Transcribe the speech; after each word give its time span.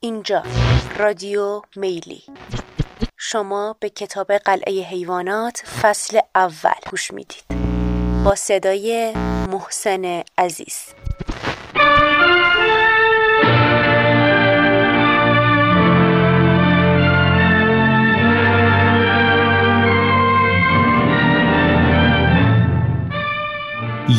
اینجا 0.00 0.42
رادیو 0.98 1.62
میلی. 1.76 2.22
شما 3.16 3.76
به 3.80 3.88
کتاب 3.88 4.32
قلعه 4.32 4.82
حیوانات 4.82 5.58
فصل 5.82 6.20
اول 6.34 6.70
گوش 6.90 7.10
می‌دید. 7.12 7.44
با 8.24 8.34
صدای 8.34 9.12
محسن 9.52 10.22
عزیز. 10.38 10.76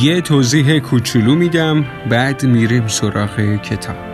یه 0.02 0.22
توضیح 0.22 0.80
کوچولو 0.80 1.36
میدم 1.36 1.86
بعد 2.10 2.44
میریم 2.44 2.88
سراغ 2.88 3.62
کتاب. 3.62 4.09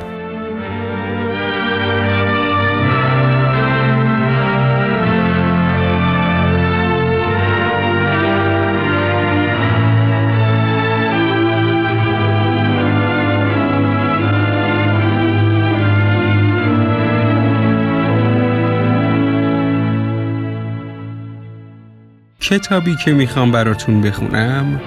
کتابی 22.49 22.95
که 22.95 23.13
می‌خوام 23.13 23.51
براتون 23.51 24.01
بخونم 24.01 24.81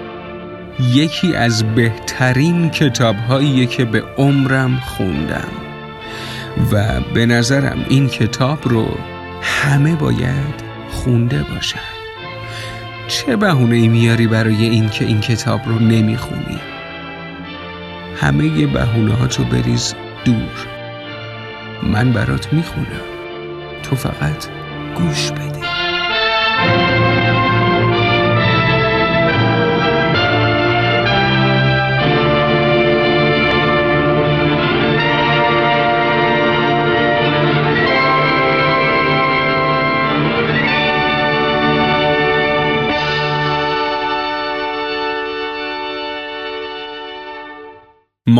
یکی 0.80 1.34
از 1.34 1.74
بهترین 1.74 2.70
کتابهاییه 2.70 3.66
که 3.66 3.84
به 3.84 4.02
عمرم 4.16 4.76
خوندم. 4.76 5.48
و 6.72 7.00
به 7.14 7.26
نظرم 7.26 7.84
این 7.88 8.08
کتاب 8.08 8.68
رو 8.68 8.98
همه 9.42 9.94
باید 9.94 10.62
خونده 10.90 11.42
باشن. 11.54 11.80
چه 13.08 13.36
بهونه 13.36 13.76
ای 13.76 13.88
میاری 13.88 14.26
برای 14.26 14.64
این 14.64 14.88
که 14.88 15.04
این 15.04 15.20
کتاب 15.20 15.60
رو 15.66 15.78
نمی‌خونی؟ 15.78 16.60
همه 18.16 18.66
بهونه 18.66 19.14
ها 19.14 19.26
تو 19.26 19.44
بریز 19.44 19.94
دور. 20.24 20.66
من 21.82 22.12
برات 22.12 22.52
می‌خونم. 22.52 23.08
تو 23.82 23.96
فقط 23.96 24.46
گوش 24.94 25.30
بده 25.30 25.47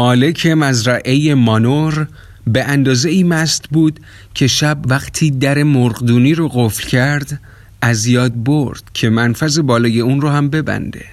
مالک 0.09 0.47
مزرعه 0.47 1.35
مانور 1.35 2.09
به 2.47 2.65
اندازه 2.65 3.09
ای 3.11 3.23
مست 3.23 3.69
بود 3.69 4.01
که 4.35 4.47
شب 4.47 4.79
وقتی 4.87 5.31
در 5.31 5.63
مرغدونی 5.63 6.35
رو 6.35 6.49
قفل 6.49 6.89
کرد 6.89 7.41
از 7.81 8.07
یاد 8.07 8.45
برد 8.45 8.83
که 8.95 9.11
منفذ 9.11 9.59
بالای 9.59 10.01
اون 10.01 10.21
رو 10.21 10.29
هم 10.29 10.51
ببنده. 10.51 11.05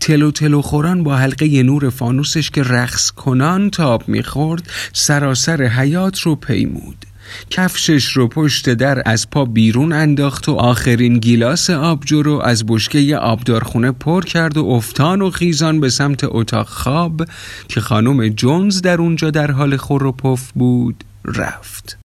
تلو 0.00 0.30
تلو 0.30 0.62
خوران 0.62 1.02
با 1.02 1.16
حلقه 1.16 1.62
نور 1.62 1.90
فانوسش 1.90 2.50
که 2.50 2.62
رقص 2.62 3.10
کنان 3.10 3.70
تاب 3.70 4.08
می‌خورد 4.08 4.70
سراسر 4.92 5.62
حیات 5.62 6.20
رو 6.20 6.36
پیمود. 6.36 7.06
کفشش 7.50 8.04
رو 8.04 8.28
پشت 8.28 8.70
در 8.70 9.02
از 9.06 9.30
پا 9.30 9.44
بیرون 9.44 9.92
انداخت 9.92 10.48
و 10.48 10.52
آخرین 10.52 11.18
گیلاس 11.18 11.70
آبجو 11.70 12.22
رو 12.22 12.40
از 12.44 12.66
بشکه 12.66 13.16
آبدارخونه 13.16 13.92
پر 13.92 14.24
کرد 14.24 14.56
و 14.56 14.64
افتان 14.66 15.22
و 15.22 15.30
خیزان 15.30 15.80
به 15.80 15.88
سمت 15.88 16.20
اتاق 16.24 16.68
خواب 16.68 17.24
که 17.68 17.80
خانم 17.80 18.28
جونز 18.28 18.82
در 18.82 18.98
اونجا 19.00 19.30
در 19.30 19.50
حال 19.50 19.76
خور 19.76 20.04
و 20.04 20.12
پف 20.12 20.52
بود 20.52 21.04
رفت. 21.24 21.98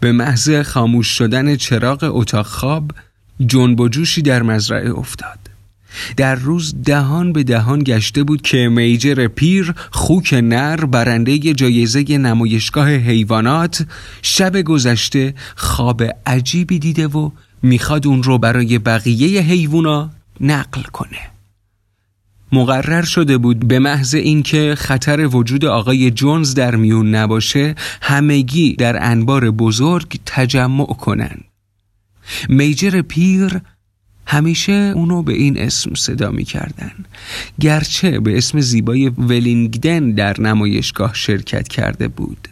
به 0.00 0.12
محض 0.12 0.50
خاموش 0.50 1.06
شدن 1.06 1.56
چراغ 1.56 2.10
اتاق 2.12 2.46
خواب 2.46 2.90
جنب 3.46 3.80
و 3.80 3.88
جوشی 3.88 4.22
در 4.22 4.42
مزرعه 4.42 4.90
افتاد. 4.90 5.47
در 6.16 6.34
روز 6.34 6.74
دهان 6.84 7.32
به 7.32 7.42
دهان 7.42 7.82
گشته 7.82 8.22
بود 8.22 8.42
که 8.42 8.68
میجر 8.68 9.26
پیر 9.26 9.74
خوک 9.90 10.34
نر 10.34 10.84
برنده 10.84 11.38
جایزه 11.38 12.18
نمایشگاه 12.18 12.88
حیوانات 12.90 13.86
شب 14.22 14.62
گذشته 14.62 15.34
خواب 15.56 16.02
عجیبی 16.26 16.78
دیده 16.78 17.06
و 17.06 17.30
می‌خواد 17.62 18.06
اون 18.06 18.22
رو 18.22 18.38
برای 18.38 18.78
بقیه 18.78 19.40
حیوونا 19.40 20.10
نقل 20.40 20.82
کنه. 20.82 21.18
مقرر 22.52 23.02
شده 23.02 23.38
بود 23.38 23.68
به 23.68 23.78
محض 23.78 24.14
اینکه 24.14 24.74
خطر 24.78 25.36
وجود 25.36 25.64
آقای 25.64 26.10
جونز 26.10 26.54
در 26.54 26.76
میون 26.76 27.14
نباشه 27.14 27.74
همگی 28.02 28.76
در 28.76 29.10
انبار 29.10 29.50
بزرگ 29.50 30.20
تجمع 30.26 30.86
کنن 30.86 31.36
میجر 32.48 33.02
پیر 33.02 33.60
همیشه 34.30 34.72
اونو 34.72 35.22
به 35.22 35.32
این 35.32 35.58
اسم 35.58 35.94
صدا 35.94 36.30
می 36.30 36.44
کردن. 36.44 36.92
گرچه 37.60 38.20
به 38.20 38.38
اسم 38.38 38.60
زیبای 38.60 39.08
ولینگدن 39.08 40.10
در 40.10 40.40
نمایشگاه 40.40 41.14
شرکت 41.14 41.68
کرده 41.68 42.08
بود 42.08 42.48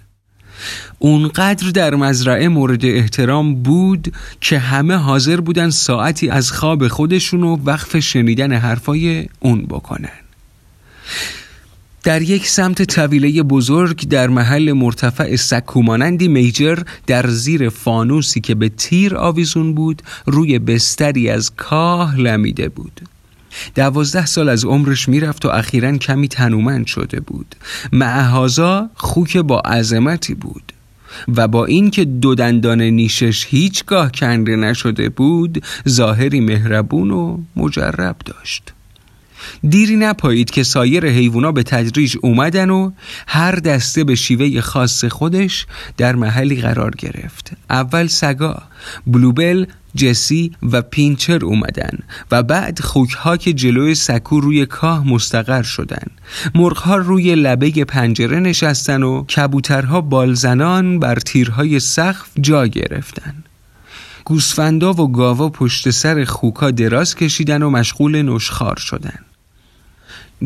اونقدر 0.98 1.70
در 1.70 1.94
مزرعه 1.94 2.48
مورد 2.48 2.84
احترام 2.84 3.54
بود 3.54 4.12
که 4.40 4.58
همه 4.58 4.94
حاضر 4.94 5.40
بودن 5.40 5.70
ساعتی 5.70 6.28
از 6.28 6.52
خواب 6.52 6.88
خودشونو 6.88 7.56
وقف 7.64 7.98
شنیدن 7.98 8.52
حرفای 8.52 9.28
اون 9.40 9.62
بکنن 9.62 10.10
در 12.06 12.22
یک 12.22 12.48
سمت 12.48 12.82
طویله 12.82 13.42
بزرگ 13.42 14.08
در 14.08 14.28
محل 14.28 14.72
مرتفع 14.72 15.36
سکومانندی 15.36 16.28
میجر 16.28 16.78
در 17.06 17.26
زیر 17.26 17.68
فانوسی 17.68 18.40
که 18.40 18.54
به 18.54 18.68
تیر 18.68 19.16
آویزون 19.16 19.74
بود 19.74 20.02
روی 20.26 20.58
بستری 20.58 21.30
از 21.30 21.54
کاه 21.56 22.16
لمیده 22.16 22.68
بود. 22.68 23.00
دوازده 23.74 24.26
سال 24.26 24.48
از 24.48 24.64
عمرش 24.64 25.08
می‌رفت 25.08 25.44
و 25.46 25.48
اخیرا 25.48 25.96
کمی 25.96 26.28
تنومند 26.28 26.86
شده 26.86 27.20
بود. 27.20 27.56
معهازا 27.92 28.90
خوک 28.94 29.36
با 29.36 29.60
عظمتی 29.60 30.34
بود 30.34 30.72
و 31.28 31.48
با 31.48 31.66
اینکه 31.66 32.04
دو 32.04 32.34
دندان 32.34 32.82
نیشش 32.82 33.46
هیچگاه 33.48 34.12
کنده 34.12 34.56
نشده 34.56 35.08
بود 35.08 35.64
ظاهری 35.88 36.40
مهربون 36.40 37.10
و 37.10 37.38
مجرب 37.56 38.16
داشت. 38.24 38.75
دیری 39.68 39.96
نپایید 39.96 40.50
که 40.50 40.62
سایر 40.62 41.06
حیوونا 41.06 41.52
به 41.52 41.62
تدریج 41.62 42.16
اومدن 42.22 42.70
و 42.70 42.90
هر 43.26 43.54
دسته 43.54 44.04
به 44.04 44.14
شیوه 44.14 44.60
خاص 44.60 45.04
خودش 45.04 45.66
در 45.96 46.14
محلی 46.14 46.60
قرار 46.60 46.90
گرفت. 46.90 47.52
اول 47.70 48.06
سگا 48.06 48.62
بلوبل 49.06 49.66
جسی 49.96 50.52
و 50.72 50.82
پینچر 50.82 51.44
اومدن 51.44 51.98
و 52.30 52.42
بعد 52.42 52.80
خوک 52.80 53.38
که 53.40 53.52
جلوی 53.52 53.94
سکو 53.94 54.40
روی 54.40 54.66
کاه 54.66 55.08
مستقر 55.08 55.62
شدن. 55.62 56.06
مرغها 56.54 56.96
روی 56.96 57.34
لبه 57.34 57.84
پنجره 57.84 58.40
نشستن 58.40 59.02
و 59.02 59.24
کبوترها 59.24 60.00
بالزنان 60.00 60.98
بر 60.98 61.14
تیرهای 61.14 61.80
سقف 61.80 62.26
جا 62.40 62.66
گرفتن. 62.66 63.34
گوسفندا 64.24 64.92
و 64.92 65.12
گاوا 65.12 65.48
پشت 65.48 65.90
سر 65.90 66.24
خوکا 66.24 66.70
دراز 66.70 67.14
کشیدن 67.14 67.62
و 67.62 67.70
مشغول 67.70 68.22
نشخار 68.22 68.76
شدن. 68.76 69.25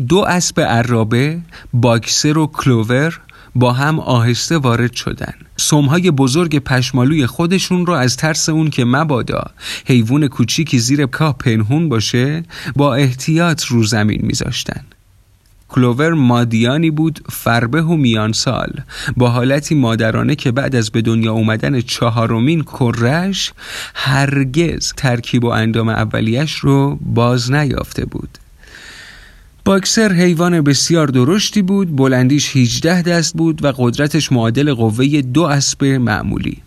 دو 0.07 0.17
اسب 0.17 0.61
عرابه 0.61 1.39
باکسر 1.73 2.37
و 2.37 2.47
کلوور 2.47 3.19
با 3.55 3.73
هم 3.73 3.99
آهسته 3.99 4.57
وارد 4.57 4.93
شدن. 4.93 5.33
سمهای 5.57 6.11
بزرگ 6.11 6.59
پشمالوی 6.59 7.25
خودشون 7.25 7.85
رو 7.85 7.93
از 7.93 8.17
ترس 8.17 8.49
اون 8.49 8.69
که 8.69 8.85
مبادا 8.85 9.43
حیوان 9.85 10.27
کوچیکی 10.27 10.79
زیر 10.79 11.05
کاه 11.05 11.37
پنهون 11.37 11.89
باشه 11.89 12.43
با 12.75 12.95
احتیاط 12.95 13.63
رو 13.63 13.83
زمین 13.83 14.19
میذاشتن. 14.23 14.81
کلوور 15.69 16.13
مادیانی 16.13 16.91
بود 16.91 17.19
فربه 17.29 17.81
و 17.81 17.95
میان 17.95 18.31
سال. 18.31 18.71
با 19.17 19.29
حالتی 19.29 19.75
مادرانه 19.75 20.35
که 20.35 20.51
بعد 20.51 20.75
از 20.75 20.89
به 20.89 21.01
دنیا 21.01 21.33
اومدن 21.33 21.81
چهارمین 21.81 22.63
کرش 22.63 23.53
هرگز 23.93 24.93
ترکیب 24.97 25.43
و 25.43 25.47
اندام 25.47 25.89
اولیش 25.89 26.55
رو 26.55 26.99
باز 27.01 27.51
نیافته 27.51 28.05
بود. 28.05 28.37
باکسر 29.65 30.13
حیوان 30.13 30.61
بسیار 30.61 31.07
درشتی 31.07 31.61
بود 31.61 31.95
بلندیش 31.95 32.57
18 32.57 33.01
دست 33.01 33.37
بود 33.37 33.65
و 33.65 33.73
قدرتش 33.77 34.31
معادل 34.31 34.73
قوه 34.73 35.21
دو 35.21 35.43
اسب 35.43 35.85
معمولی. 35.85 36.57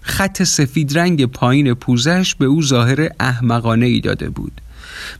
خط 0.00 0.42
سفید 0.42 0.98
رنگ 0.98 1.24
پایین 1.26 1.74
پوزش 1.74 2.34
به 2.34 2.44
او 2.44 2.62
ظاهر 2.62 3.08
احمقانه 3.20 3.86
ای 3.86 4.00
داده 4.00 4.30
بود. 4.30 4.60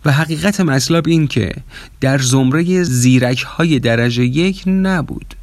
و 0.05 0.13
حقیقت 0.13 0.61
مطلب 0.61 1.09
این 1.09 1.27
که 1.27 1.53
در 2.01 2.19
زمره 2.19 2.83
زیرک 2.83 3.43
های 3.43 3.79
درجه 3.79 4.25
یک 4.25 4.63
نبود. 4.67 5.35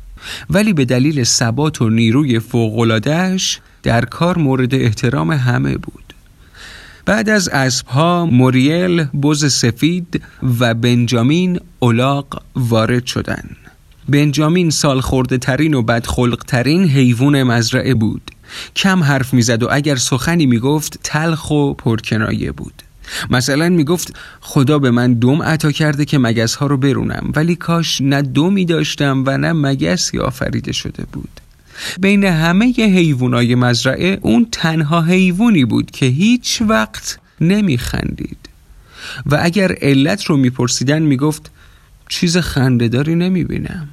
ولی 0.50 0.74
به 0.74 0.86
دلیل 0.86 1.24
ثبات 1.24 1.82
و 1.82 1.90
نیروی 1.90 2.40
فوقلادهش 2.40 3.60
در 3.84 4.06
کار 4.06 4.38
مورد 4.38 4.76
احترام 4.76 5.32
همه 5.32 5.78
بود. 5.78 6.11
بعد 7.12 7.30
از 7.30 7.48
اسبها 7.50 8.26
موریل 8.26 9.04
بز 9.04 9.54
سفید 9.54 10.22
و 10.60 10.74
بنجامین 10.74 11.60
اولاق 11.80 12.44
وارد 12.56 13.06
شدند. 13.06 13.58
بنجامین 14.10 14.70
سال 14.70 15.02
خورده 15.02 15.38
ترین 15.38 15.74
و 15.74 15.82
بدخلق 15.82 16.44
ترین 16.48 16.84
حیوان 16.84 17.44
مزرعه 17.44 17.94
بود. 17.94 18.32
کم 18.76 19.04
حرف 19.04 19.34
می‌زد 19.34 19.64
و 19.64 19.68
اگر 19.72 19.96
سخنی 19.96 20.46
می‌گفت 20.46 21.00
تلخ 21.04 21.52
و 21.52 21.74
پرکنایه 21.74 22.52
بود. 22.52 22.84
مثلا 23.30 23.70
می‌گفت 23.70 24.16
خدا 24.42 24.80
به 24.80 24.92
من 24.92 25.14
دوم 25.14 25.44
عطا 25.44 25.72
کرده 25.72 26.06
که 26.06 26.18
مگس 26.18 26.56
ها 26.56 26.68
رو 26.68 26.78
برونم. 26.78 27.32
ولی 27.36 27.56
کاش 27.56 28.02
نه 28.02 28.22
دومی 28.22 28.66
داشتم 28.66 29.24
و 29.28 29.38
نه 29.38 29.54
مگسی 29.54 30.20
آفریده 30.20 30.72
شده 30.72 31.04
بود. 31.12 31.41
بین 32.00 32.24
همه 32.24 32.74
حیوانای 32.78 33.56
مزرعه 33.56 34.20
اون 34.22 34.48
تنها 34.52 35.02
حیوانی 35.02 35.66
بود 35.66 35.92
که 35.92 36.06
هیچ 36.06 36.62
وقت 36.68 37.20
نمیخندید. 37.42 38.38
و 39.26 39.40
اگر 39.42 39.76
علت 39.82 40.24
رو 40.24 40.38
میپرسیدن 40.38 41.02
می‌گفت 41.02 41.52
چیز 42.10 42.38
خندهداری 42.38 43.16
نمی‌بینم. 43.16 43.90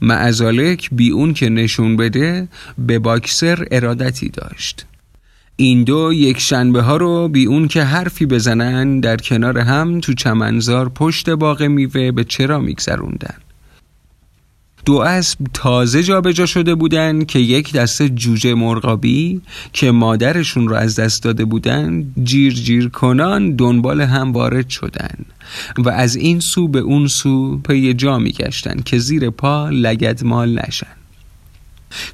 معزالک 0.00 0.88
بی 0.92 1.10
اون 1.10 1.34
که 1.34 1.48
نشون 1.48 1.96
بده 1.96 2.48
به 2.78 2.98
باکسر 2.98 3.66
ارادتی 3.70 4.28
داشت. 4.28 4.86
این 5.56 5.84
دو 5.84 6.12
یک 6.12 6.38
شنبه 6.38 6.82
ها 6.82 6.96
رو 6.96 7.28
بی 7.28 7.46
اون 7.46 7.68
که 7.68 7.82
حرفی 7.82 8.26
بزنن 8.26 9.00
در 9.00 9.16
کنار 9.16 9.58
هم 9.58 10.00
تو 10.00 10.14
چمنزار 10.14 10.88
پشت 10.88 11.30
باغ 11.30 11.62
میوه 11.62 12.10
به 12.10 12.24
چرا 12.24 12.58
میگذروندن؟ 12.58 13.34
دو 14.84 14.98
اسب 14.98 15.38
تازه 15.54 16.02
جابجا 16.02 16.32
جا 16.32 16.46
شده 16.46 16.74
بودن 16.74 17.24
که 17.24 17.38
یک 17.38 17.72
دسته 17.72 18.08
جوجه 18.08 18.54
مرغابی 18.54 19.40
که 19.72 19.90
مادرشون 19.90 20.68
رو 20.68 20.74
از 20.74 20.96
دست 20.96 21.22
داده 21.22 21.44
بودن 21.44 22.12
جیر 22.22 22.54
جیر 22.54 22.88
کنان 22.88 23.56
دنبال 23.56 24.00
هم 24.00 24.32
وارد 24.32 24.68
شدن 24.68 25.14
و 25.78 25.88
از 25.88 26.16
این 26.16 26.40
سو 26.40 26.68
به 26.68 26.78
اون 26.78 27.06
سو 27.06 27.58
پی 27.58 27.94
جا 27.94 28.18
میگشتن 28.18 28.80
که 28.84 28.98
زیر 28.98 29.30
پا 29.30 29.68
لگدمال 29.68 30.60
نشن. 30.66 30.86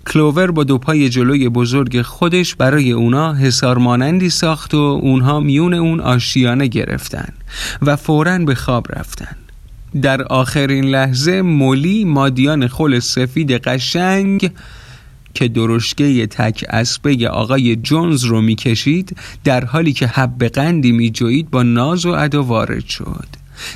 کلوور 0.07 0.51
با 0.51 0.65
دو 0.65 0.79
پای 0.79 1.09
جلوی 1.09 1.49
بزرگ 1.49 2.03
خودش 2.03 2.55
برای 2.55 2.93
اونا 2.93 3.35
حسار 3.35 3.79
مانندی 3.79 4.31
ساخت 4.31 4.75
و 4.75 5.01
اونها 5.03 5.41
میون 5.41 5.75
اون 5.75 6.01
آشیانه 6.01 6.67
گرفتن 6.67 7.33
و 7.83 7.97
فوراً 7.97 8.39
به 8.39 8.55
خواب 8.55 8.87
رفتن. 8.91 9.37
در 10.03 10.23
آخرین 10.23 10.85
لحظه 10.85 11.43
مولی 11.43 12.05
مادیان 12.05 12.69
خل 12.69 12.99
سفید 12.99 13.53
قشنگ 13.53 14.51
که 15.35 15.49
درشگه 15.49 16.27
تک 16.27 16.65
اسبه 16.71 17.29
آقای 17.29 17.77
جونز 17.77 18.25
رو 18.25 18.41
می‌کشید 18.41 19.17
در 19.45 19.65
حالی 19.65 19.93
که 19.93 20.07
حب 20.07 20.45
قندی 20.45 20.93
میجوید 20.93 21.51
با 21.51 21.63
ناز 21.63 22.07
و 22.07 22.09
ادا 22.09 22.43
وارد 22.43 22.87
شد. 22.87 23.27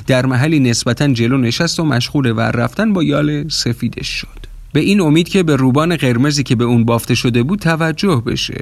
در 0.07 0.25
محلی 0.25 0.59
نسبتا 0.59 1.07
جلو 1.07 1.37
نشست 1.37 1.79
و 1.79 1.85
مشغول 1.85 2.31
ور 2.31 2.51
رفتن 2.51 2.93
با 2.93 3.03
یال 3.03 3.49
سفیدش 3.49 4.07
شد. 4.07 4.27
به 4.73 4.79
این 4.79 5.01
امید 5.01 5.29
که 5.29 5.43
به 5.43 5.55
روبان 5.55 5.95
قرمزی 5.95 6.43
که 6.43 6.55
به 6.55 6.63
اون 6.63 6.85
بافته 6.85 7.15
شده 7.15 7.43
بود 7.43 7.59
توجه 7.59 8.23
بشه. 8.25 8.61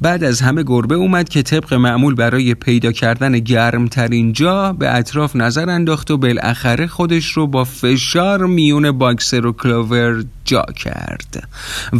بعد 0.00 0.24
از 0.24 0.40
همه 0.40 0.62
گربه 0.62 0.94
اومد 0.94 1.28
که 1.28 1.42
طبق 1.42 1.74
معمول 1.74 2.14
برای 2.14 2.54
پیدا 2.54 2.92
کردن 2.92 3.38
گرمترین 3.38 4.32
جا 4.32 4.72
به 4.72 4.94
اطراف 4.94 5.36
نظر 5.36 5.70
انداخت 5.70 6.10
و 6.10 6.16
بالاخره 6.16 6.86
خودش 6.86 7.26
رو 7.26 7.46
با 7.46 7.64
فشار 7.64 8.46
میون 8.46 8.92
باکسر 8.92 9.46
و 9.46 9.52
کلوور 9.52 10.24
جا 10.44 10.64
کرد. 10.76 11.48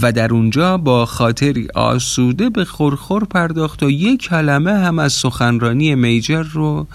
و 0.02 0.12
در 0.12 0.32
اونجا 0.32 0.79
با 0.79 1.06
خاطری 1.06 1.69
آسوده 1.75 2.50
به 2.50 2.64
خورخور 2.64 3.25
پرداخت 3.25 3.82
و 3.82 3.90
یک 3.90 4.23
کلمه 4.23 4.73
هم 4.73 4.99
از 4.99 5.12
سخنرانی 5.12 5.94
میجر 5.94 6.43
رو 6.43 6.87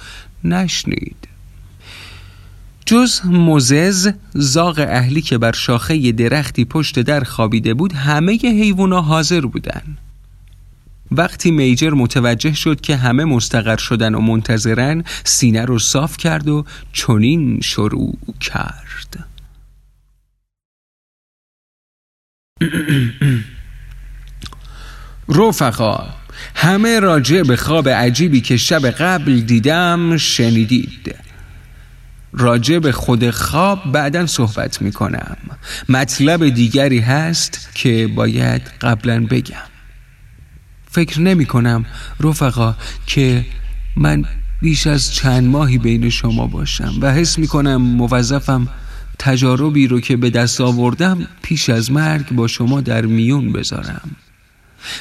نشنید. 0.43 1.27
جز 2.85 3.21
موزز 3.25 4.11
زاغ 4.33 4.85
اهلی 4.89 5.21
که 5.21 5.37
بر 5.37 5.51
شاخه 5.51 6.11
درختی 6.11 6.65
پشت 6.65 6.99
در 6.99 7.23
خوابیده 7.23 7.73
بود 7.73 7.93
همه 7.93 8.37
حیوانا 8.43 9.01
حاضر 9.01 9.41
بودن. 9.41 9.97
وقتی 11.11 11.51
میجر 11.51 11.89
متوجه 11.89 12.53
شد 12.53 12.81
که 12.81 12.95
همه 12.95 13.25
مستقر 13.25 13.77
شدن 13.77 14.15
و 14.15 14.21
منتظرن 14.21 15.03
سینه 15.23 15.65
رو 15.65 15.79
صاف 15.79 16.17
کرد 16.17 16.47
و 16.47 16.65
چنین 16.93 17.59
شروع 17.61 18.17
کرد. 18.39 19.27
رفقا 25.29 26.07
همه 26.55 26.99
راجع 26.99 27.43
به 27.43 27.55
خواب 27.55 27.89
عجیبی 27.89 28.41
که 28.41 28.57
شب 28.57 28.89
قبل 28.89 29.39
دیدم 29.39 30.17
شنیدید. 30.17 31.15
راجع 32.33 32.79
به 32.79 32.91
خود 32.91 33.29
خواب 33.29 33.91
بعدا 33.91 34.25
صحبت 34.25 34.81
می 34.81 34.91
کنم 34.91 35.37
مطلب 35.89 36.49
دیگری 36.49 36.99
هست 36.99 37.69
که 37.73 38.07
باید 38.15 38.61
قبلا 38.61 39.25
بگم. 39.25 39.76
فکر 40.91 41.21
نمی 41.21 41.45
کنم 41.45 41.85
رفقا 42.19 42.75
که 43.07 43.45
من 43.95 44.25
بیش 44.61 44.87
از 44.87 45.13
چند 45.13 45.47
ماهی 45.47 45.77
بین 45.77 46.09
شما 46.09 46.47
باشم 46.47 46.93
و 47.01 47.13
حس 47.13 47.39
می 47.39 47.47
کنم 47.47 47.75
موظفم 47.75 48.67
تجاربی 49.19 49.87
رو 49.87 49.99
که 49.99 50.17
به 50.17 50.29
دست 50.29 50.61
آوردم 50.61 51.27
پیش 51.41 51.69
از 51.69 51.91
مرگ 51.91 52.31
با 52.31 52.47
شما 52.47 52.81
در 52.81 53.05
میون 53.05 53.51
بذارم. 53.53 54.11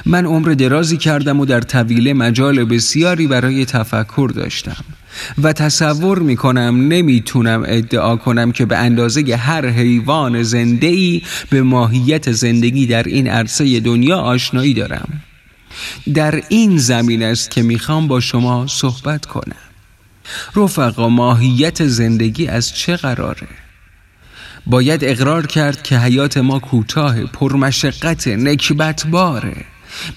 من 0.07 0.27
عمر 0.27 0.49
درازی 0.49 0.97
کردم 0.97 1.41
و 1.41 1.45
در 1.45 1.61
طویله 1.61 2.15
مجال 2.15 2.65
بسیاری 2.65 3.27
برای 3.27 3.65
تفکر 3.65 4.31
داشتم 4.35 4.85
و 5.43 5.53
تصور 5.53 6.19
می 6.19 6.37
کنم 6.37 6.89
نمی‌تونم 6.89 7.63
ادعا 7.67 8.17
کنم 8.17 8.53
که 8.53 8.67
به 8.67 8.77
اندازه 8.77 9.37
هر 9.37 9.69
حیوان 9.69 10.43
زنده 10.43 10.87
ای 10.87 11.23
به 11.51 11.63
ماهیت 11.63 12.33
زندگی 12.33 12.87
در 12.87 13.03
این 13.03 13.29
عرصه 13.29 13.81
دنیا 13.81 14.17
آشنایی 14.17 14.75
دارم. 14.75 15.23
در 16.15 16.43
این 16.49 16.79
زمین 16.79 17.23
است 17.23 17.51
که 17.51 17.63
می‌خوام 17.63 18.09
با 18.09 18.21
شما 18.21 18.67
صحبت 18.67 19.27
کنم. 19.27 19.57
رفقا 20.57 21.09
ماهیت 21.09 21.87
زندگی 21.87 22.47
از 22.47 22.75
چه 22.75 22.97
قراره؟ 22.97 23.49
باید 24.67 25.05
اقرار 25.05 25.47
کرد 25.47 25.83
که 25.83 25.99
حیات 25.99 26.37
ما 26.37 26.59
کوتاه 26.59 27.25
پرمشقت 27.25 28.29
نکبت 28.29 29.07
باره 29.07 29.57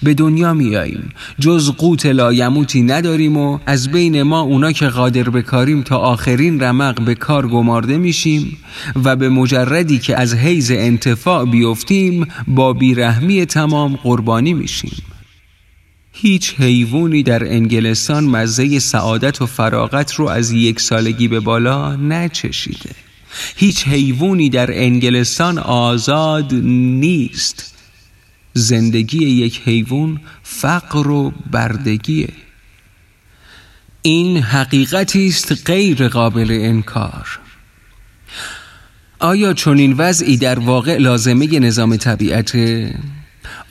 به 0.02 0.14
دنیا 0.14 0.54
میاییم 0.54 1.08
جز 1.38 1.70
قوت 1.70 2.06
لایموتی 2.06 2.82
نداریم 2.82 3.36
و 3.36 3.58
از 3.66 3.88
بین 3.88 4.22
ما 4.22 4.40
اونا 4.40 4.72
که 4.72 4.86
قادر 4.86 5.22
بکاریم 5.22 5.82
تا 5.82 5.96
آخرین 5.98 6.62
رمق 6.62 7.00
به 7.04 7.14
کار 7.14 7.48
گمارده 7.48 7.98
میشیم 7.98 8.56
و 9.04 9.16
به 9.16 9.28
مجردی 9.28 9.98
که 9.98 10.16
از 10.16 10.34
حیز 10.34 10.70
انتفاع 10.70 11.44
بیفتیم 11.44 12.26
با 12.46 12.72
بیرحمی 12.72 13.46
تمام 13.46 13.96
قربانی 13.96 14.54
میشیم. 14.54 15.09
هیچ 16.22 16.54
حیوانی 16.58 17.22
در 17.22 17.52
انگلستان 17.52 18.24
مزه 18.24 18.78
سعادت 18.78 19.42
و 19.42 19.46
فراغت 19.46 20.14
رو 20.14 20.28
از 20.28 20.50
یک 20.50 20.80
سالگی 20.80 21.28
به 21.28 21.40
بالا 21.40 21.96
نچشیده. 21.96 22.90
هیچ 23.56 23.88
حیوانی 23.88 24.48
در 24.48 24.78
انگلستان 24.78 25.58
آزاد 25.58 26.54
نیست. 26.54 27.74
زندگی 28.52 29.18
یک 29.18 29.60
حیوان 29.64 30.20
فقر 30.42 31.08
و 31.08 31.32
بردگیه. 31.50 32.28
این 34.02 34.36
حقیقتی 34.36 35.26
است 35.26 35.66
غیر 35.66 36.08
قابل 36.08 36.48
انکار. 36.50 37.38
آیا 39.18 39.52
چنین 39.52 39.92
وضعی 39.92 40.36
در 40.36 40.58
واقع 40.58 40.96
لازمه 40.96 41.58
نظام 41.58 41.96
طبیعته؟ 41.96 42.94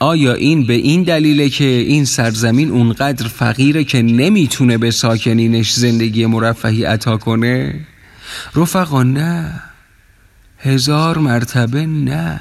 آیا 0.02 0.34
این 0.34 0.66
به 0.66 0.72
این 0.74 1.02
دلیله 1.02 1.48
که 1.48 1.64
این 1.64 2.04
سرزمین 2.04 2.70
اونقدر 2.70 3.28
فقیره 3.28 3.84
که 3.84 4.02
نمی‌تونه 4.02 4.78
به 4.78 4.90
ساکنینش 4.90 5.72
زندگی 5.72 6.26
مرفهی 6.26 6.84
عطا 6.84 7.16
کنه؟ 7.16 7.86
رفقا 8.54 9.02
نه. 9.02 9.62
هزار 10.58 11.18
مرتبه 11.18 11.86
نه. 11.86 12.40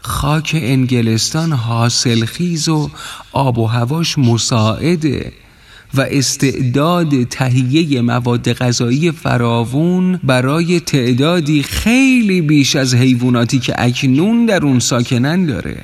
خاک 0.00 0.50
انگلستان 0.62 1.52
حاصلخیز 1.52 2.68
و 2.68 2.90
آب 3.32 3.58
و 3.58 3.66
هواش 3.66 4.18
مساعده. 4.18 5.32
و 5.96 6.00
استعداد 6.00 7.24
تهیه 7.24 8.02
مواد 8.02 8.52
غذایی 8.52 9.12
فراوون 9.12 10.20
برای 10.22 10.80
تعدادی 10.80 11.62
خیلی 11.62 12.40
بیش 12.40 12.76
از 12.76 12.94
حیواناتی 12.94 13.58
که 13.58 13.74
اکنون 13.78 14.46
در 14.46 14.62
اون 14.64 14.78
ساکنن 14.78 15.46
داره. 15.46 15.76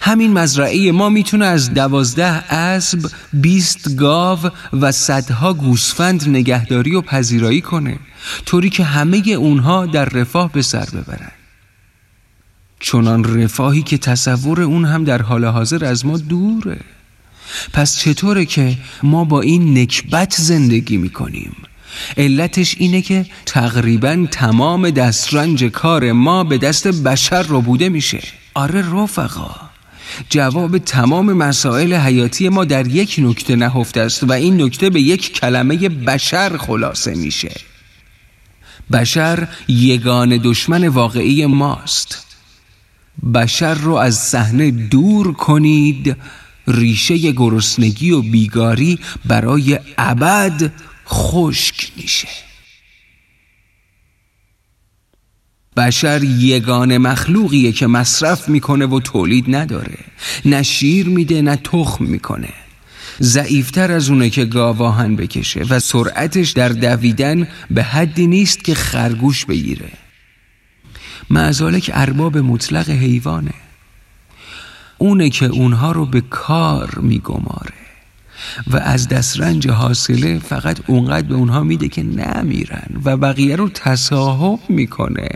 همین 0.00 0.32
مزرعه 0.32 0.92
ما 0.92 1.08
می‌تونه 1.08 1.44
از 1.44 1.74
دوازده 1.74 2.52
اسب 2.54 3.10
بیست 3.32 3.96
گاو 3.96 4.38
و 4.72 4.92
صدها 4.92 5.54
گوسفند 5.54 6.28
نگهداری 6.28 6.94
و 6.94 7.00
پذیرایی 7.00 7.60
کنه 7.60 7.98
طوری 8.46 8.70
که 8.70 8.84
همه 8.84 9.22
اونها 9.28 9.86
در 9.86 10.04
رفاه 10.04 10.52
به 10.52 10.62
سر 10.62 10.84
ببرن. 10.84 11.30
چنان 12.80 13.42
رفاهی 13.42 13.82
که 13.82 13.98
تصور 13.98 14.62
اون 14.62 14.84
هم 14.84 15.04
در 15.04 15.22
حال 15.22 15.44
حاضر 15.44 15.84
از 15.84 16.06
ما 16.06 16.18
دوره. 16.18 16.80
پس 17.72 17.98
چطوره 17.98 18.44
که 18.44 18.76
ما 19.02 19.24
با 19.24 19.40
این 19.40 19.78
نکبت 19.78 20.34
زندگی 20.38 20.96
می‌کنیم؟ 20.96 21.56
علتش 22.16 22.76
اینه 22.78 23.02
که 23.02 23.26
تقریبا 23.46 24.26
تمام 24.30 24.90
دسترنج 24.90 25.64
کار 25.64 26.12
ما 26.12 26.44
به 26.44 26.58
دست 26.58 26.88
بشر 26.88 27.42
رو 27.42 27.60
بوده 27.60 27.88
میشه. 27.88 28.22
آره 28.54 29.02
رفقا 29.02 29.54
جواب 30.30 30.78
تمام 30.78 31.32
مسائل 31.32 31.94
حیاتی 31.94 32.48
ما 32.48 32.64
در 32.64 32.86
یک 32.86 33.16
نکته 33.18 33.56
نهفته 33.56 34.00
است 34.00 34.22
و 34.22 34.32
این 34.32 34.62
نکته 34.62 34.90
به 34.90 35.00
یک 35.00 35.32
کلمه 35.32 35.88
بشر 35.88 36.56
خلاصه 36.56 37.14
میشه. 37.14 37.60
بشر 38.92 39.48
یگان 39.68 40.40
دشمن 40.44 40.88
واقعی 40.88 41.46
ماست. 41.46 42.26
بشر 43.34 43.74
رو 43.74 43.94
از 43.94 44.18
صحنه 44.18 44.70
دور 44.70 45.32
کنید 45.32 46.16
ریشه 46.68 47.32
گرسنگی 47.32 48.10
و 48.10 48.22
بیگاری 48.22 48.98
برای 49.24 49.78
ابد 49.98 50.72
خشک 51.08 51.92
میشه. 51.96 52.28
بشر 55.76 56.24
یگان 56.24 56.98
مخلوقیه 56.98 57.72
که 57.72 57.86
مصرف 57.86 58.48
می‌کنه 58.48 58.86
و 58.86 59.00
تولید 59.00 59.44
نداره. 59.48 59.98
نه 60.44 60.62
شیر 60.62 61.08
میده 61.08 61.42
نه 61.42 61.56
تخم 61.56 62.04
می‌کنه. 62.04 62.52
ضعیفتر 63.20 63.92
از 63.92 64.10
اونه 64.10 64.30
که 64.30 64.44
گاواهن 64.44 65.16
بکشه 65.16 65.60
و 65.60 65.80
سرعتش 65.80 66.50
در 66.50 66.68
دویدن 66.68 67.48
به 67.70 67.82
حدی 67.82 68.26
نیست 68.26 68.64
که 68.64 68.74
خرگوش 68.74 69.44
بگیره. 69.44 69.90
که 71.80 72.00
ارباب 72.00 72.38
مطلق 72.38 72.90
حیوانه. 72.90 73.54
اونه 74.98 75.30
که 75.30 75.46
اونها 75.46 75.92
رو 75.92 76.06
به 76.06 76.20
کار 76.20 76.98
میگماره. 77.02 77.74
و 78.66 78.76
از 78.76 79.08
دسترنج 79.08 79.68
حاصله 79.68 80.38
فقط 80.38 80.78
اونقدر 80.86 81.28
به 81.28 81.34
اونها 81.34 81.62
میده 81.62 81.88
که 81.88 82.02
نمیرن 82.02 83.00
و 83.04 83.16
بقیه 83.16 83.56
رو 83.56 83.68
تصاحب 83.68 84.60
می‌کنه. 84.68 85.28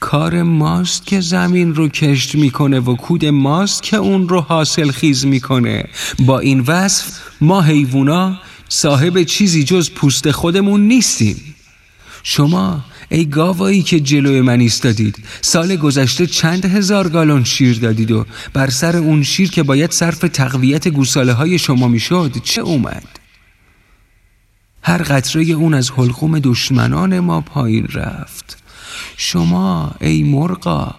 کار 0.00 0.42
ماست 0.42 1.06
که 1.06 1.20
زمین 1.20 1.74
رو 1.74 1.88
کشت 1.88 2.34
می‌کنه 2.34 2.80
و 2.80 2.96
کود 2.96 3.24
ماست 3.24 3.82
که 3.82 3.96
اون 3.96 4.28
رو 4.28 4.40
حاصل 4.40 4.90
خیز 4.90 5.26
می‌کنه. 5.26 5.84
با 6.18 6.38
این 6.38 6.60
وصف 6.60 7.18
ما 7.40 7.62
حیوونا 7.62 8.38
صاحب 8.68 9.22
چیزی 9.22 9.64
جز 9.64 9.90
پوست 9.90 10.30
خودمون 10.30 10.88
نیستیم. 10.88 11.54
شما 12.22 12.84
ای 13.12 13.24
گاوایی 13.24 13.82
که 13.82 14.00
جلوی 14.00 14.40
من 14.40 14.60
ایستادید. 14.60 15.16
سال 15.40 15.76
گذشته 15.76 16.26
چند 16.26 16.64
هزار 16.64 17.08
گالون 17.08 17.44
شیر 17.44 17.78
دادید 17.78 18.10
و 18.10 18.26
بر 18.52 18.70
سر 18.70 18.96
اون 18.96 19.22
شیر 19.22 19.50
که 19.50 19.62
باید 19.62 19.90
صرف 19.90 20.18
تقویت 20.18 20.88
گوساله 20.88 21.32
های 21.32 21.58
شما 21.58 21.88
می‌شد 21.88 22.36
چه 22.44 22.60
اومد؟ 22.60 23.08
هر 24.82 25.02
قطره 25.02 25.42
اون 25.42 25.74
از 25.74 25.90
حلقوم 25.90 26.38
دشمنان 26.38 27.20
ما 27.20 27.40
پایین 27.40 27.86
رفت. 27.86 28.62
شما 29.16 29.94
ای 30.00 30.22
مرغا 30.22 30.94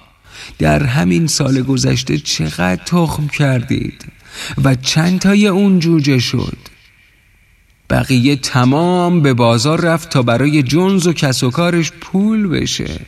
در 0.59 0.83
همین 0.83 1.27
سال 1.27 1.61
گذشته 1.61 2.17
چقدر 2.17 2.83
تخم 2.85 3.27
کردید 3.27 4.05
و 4.63 4.75
چند 4.75 5.19
تای 5.19 5.47
اون 5.47 5.79
جوجه 5.79 6.19
شد؟ 6.19 6.72
بقیه 7.93 8.35
تمام 8.35 9.21
به 9.21 9.33
بازار 9.33 9.81
رفت 9.81 10.09
تا 10.09 10.21
برای 10.21 10.63
جونز 10.63 11.07
و 11.07 11.13
کس 11.13 11.43
و 11.43 11.51
کارش 11.51 11.91
پول 12.01 12.47
بشه. 12.47 12.99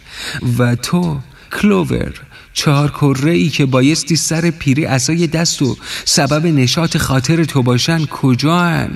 و 0.57 0.75
تو 0.75 1.17
کلوور 1.61 2.13
چهار 2.53 2.91
کره 2.91 3.31
ای 3.31 3.49
که 3.49 3.65
بایستی 3.65 4.15
سر 4.15 4.49
پیری 4.49 4.85
اسای 4.85 5.27
دست 5.27 5.61
و 5.61 5.77
سبب 6.05 6.45
نشاط 6.45 6.97
خاطر 6.97 7.43
تو 7.43 7.63
باشن 7.63 8.05
کجا 8.05 8.87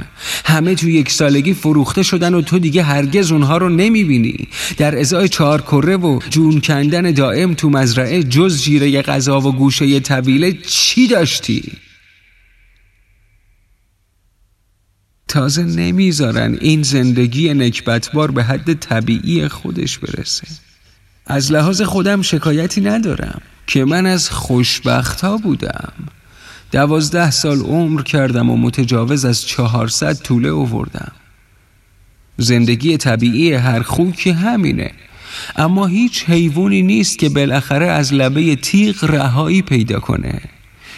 همه 0.45 0.75
تو 0.75 0.89
یک 0.89 1.11
سالگی 1.11 1.53
فروخته 1.53 2.03
شدن 2.03 2.33
و 2.33 2.41
تو 2.41 2.59
دیگه 2.59 2.83
هرگز 2.83 3.31
اونها 3.31 3.57
رو 3.57 3.69
نمی‌بینی. 3.69 4.47
در 4.77 4.99
ازای 4.99 5.29
چهار 5.29 5.61
کره 5.61 5.97
و 5.97 6.19
جون 6.29 6.61
کندن 6.61 7.11
دائم 7.11 7.53
تو 7.53 7.69
مزرعه 7.69 8.23
جز 8.23 8.61
جیره 8.61 9.01
غذا 9.01 9.41
و 9.41 9.51
گوشه 9.51 9.99
طویله 9.99 10.53
چی 10.53 11.07
داشتی؟ 11.07 11.63
تازه 15.29 15.63
نمی‌ذارن 15.63 16.57
این 16.61 16.83
زندگی 16.83 17.53
نکبتبار 17.53 18.31
به 18.31 18.43
حد 18.43 18.73
طبیعی 18.73 19.47
خودش 19.47 19.97
برسه. 19.97 20.47
از 21.25 21.51
لحاظ 21.51 21.81
خودم 21.81 22.21
شکایتی 22.21 22.81
ندارم 22.81 23.41
که 23.67 23.85
من 23.85 24.05
از 24.05 24.29
خوشبخت 24.29 25.21
ها 25.21 25.37
بودم. 25.37 25.93
دوازده 26.71 27.31
سال 27.31 27.59
عمر 27.59 28.01
کردم 28.01 28.49
و 28.49 28.57
متجاوز 28.57 29.25
از 29.25 29.41
چهارصد 29.41 30.13
طوله 30.13 30.49
اووردم 30.49 31.11
زندگی 32.37 32.97
طبیعی 32.97 33.53
هر 33.53 33.81
خوک 33.81 34.27
همینه. 34.27 34.91
اما 35.55 35.87
هیچ 35.87 36.23
حیوانی 36.29 36.81
نیست 36.81 37.19
که 37.19 37.29
بالاخره 37.29 37.87
از 37.87 38.13
لبه 38.13 38.55
تیغ 38.55 39.03
رهایی 39.03 39.61
پیدا 39.61 39.99
کنه. 39.99 40.41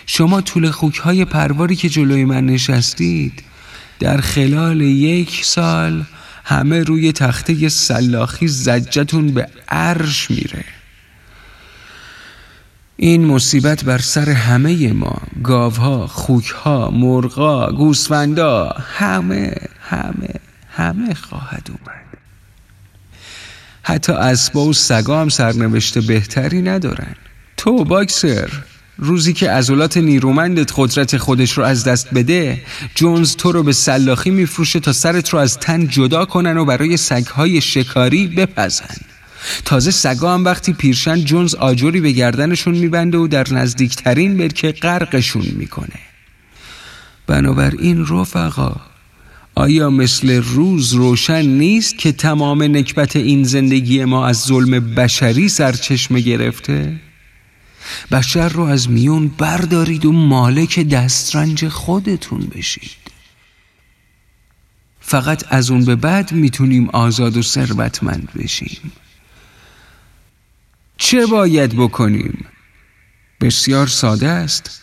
شما 0.05 0.41
طول 0.41 0.71
خوک 0.71 0.97
های 0.97 1.25
پرواری 1.25 1.75
که 1.75 1.89
جلوی 1.89 2.25
من 2.25 2.45
نشستید 2.45 3.43
در 4.01 4.21
خلال 4.21 4.81
یک 4.81 5.45
سال 5.45 6.03
همه 6.43 6.83
روی 6.83 7.11
تخته 7.11 7.69
سلاخی 7.69 8.47
زجتون 8.47 9.31
به 9.31 9.47
عرش 9.69 10.31
میره. 10.31 10.63
این 12.97 13.25
مصیبت 13.25 13.83
بر 13.83 13.97
سر 13.97 14.29
همه 14.29 14.93
ما 14.93 15.21
گاوها، 15.43 16.07
خوکها، 16.07 16.89
مرغا، 16.89 17.71
گوسفندا 17.71 18.75
همه 18.97 19.55
همه 19.89 20.29
همه 20.71 21.13
خواهد 21.13 21.69
اومد. 21.69 22.01
حتی 23.83 24.11
اسبا 24.11 24.65
و 24.65 24.73
سگا 24.73 25.21
هم 25.21 25.29
سرنوشت 25.29 25.97
بهتری 25.97 26.61
ندارن. 26.61 27.15
تو 27.57 27.83
باکسر. 27.83 28.49
روزی 29.03 29.33
که 29.33 29.51
عضلات 29.51 29.97
نیرومندت 29.97 30.71
قدرت 30.75 31.17
خودش 31.17 31.51
رو 31.51 31.63
از 31.63 31.83
دست 31.83 32.13
بده 32.13 32.61
جونز 32.95 33.35
تو 33.35 33.51
رو 33.51 33.63
به 33.63 33.73
سلاخی 33.73 34.29
میفروشه 34.29 34.79
تا 34.79 34.93
سرت 34.93 35.29
رو 35.29 35.39
از 35.39 35.57
تن 35.57 35.87
جدا 35.87 36.25
کنن 36.25 36.57
و 36.57 36.65
برای 36.65 36.97
سگهای 36.97 37.61
شکاری 37.61 38.27
بپزن 38.27 38.95
تازه 39.65 39.91
سگا 39.91 40.33
هم 40.33 40.45
وقتی 40.45 40.73
پیرشن 40.73 41.23
جونز 41.25 41.55
آجوری 41.55 42.01
به 42.01 42.11
گردنشون 42.11 42.75
میبنده 42.75 43.17
و 43.17 43.27
در 43.27 43.53
نزدیکترین 43.53 44.37
برکه 44.37 44.71
غرقشون 44.71 45.45
می‌کنه 45.57 45.99
بنابراین 47.27 48.05
رفقا 48.07 48.75
آیا 49.55 49.89
مثل 49.89 50.43
روز 50.43 50.93
روشن 50.93 51.41
نیست 51.41 51.97
که 51.97 52.11
تمام 52.11 52.63
نکبت 52.63 53.15
این 53.15 53.43
زندگی 53.43 54.05
ما 54.05 54.27
از 54.27 54.41
ظلم 54.41 54.93
بشری 54.95 55.49
سرچشمه 55.49 56.19
گرفته؟ 56.19 56.99
بشر 58.11 58.49
رو 58.49 58.61
از 58.61 58.89
میون 58.89 59.27
بردارید 59.27 60.05
و 60.05 60.11
مالک 60.11 60.79
دسترنج 60.79 61.67
خودتون 61.67 62.39
بشید. 62.39 62.97
فقط 64.99 65.43
از 65.49 65.71
اون 65.71 65.85
به 65.85 65.95
بعد 65.95 66.31
می‌تونیم 66.31 66.89
آزاد 66.89 67.37
و 67.37 67.41
ثروتمند 67.41 68.29
بشیم. 68.35 68.91
چه 70.97 71.25
باید 71.25 71.75
بکنیم؟ 71.75 72.45
بسیار 73.41 73.87
ساده 73.87 74.27
است. 74.27 74.81